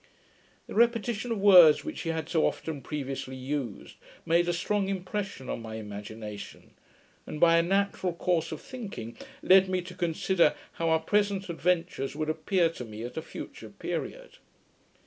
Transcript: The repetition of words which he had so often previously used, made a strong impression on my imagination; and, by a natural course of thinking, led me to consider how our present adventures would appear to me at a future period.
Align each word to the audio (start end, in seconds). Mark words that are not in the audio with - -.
The 0.65 0.73
repetition 0.73 1.31
of 1.31 1.37
words 1.37 1.83
which 1.85 2.01
he 2.01 2.09
had 2.09 2.27
so 2.27 2.47
often 2.47 2.81
previously 2.81 3.35
used, 3.35 3.97
made 4.25 4.49
a 4.49 4.51
strong 4.51 4.89
impression 4.89 5.47
on 5.47 5.61
my 5.61 5.75
imagination; 5.75 6.71
and, 7.27 7.39
by 7.39 7.57
a 7.57 7.61
natural 7.61 8.11
course 8.13 8.51
of 8.51 8.61
thinking, 8.61 9.15
led 9.43 9.69
me 9.69 9.83
to 9.83 9.93
consider 9.93 10.55
how 10.71 10.89
our 10.89 10.99
present 11.01 11.49
adventures 11.49 12.15
would 12.15 12.31
appear 12.31 12.67
to 12.69 12.83
me 12.83 13.03
at 13.03 13.15
a 13.15 13.21
future 13.21 13.69
period. 13.69 14.37